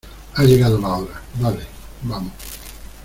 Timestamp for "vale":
1.39-1.63